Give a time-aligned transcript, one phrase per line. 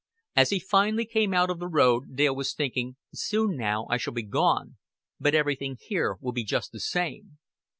[0.35, 4.13] As he finally came out on the road, Dale was thinking, "Soon now I shall
[4.13, 4.77] be gone,
[5.19, 7.37] but everything here will be just the same.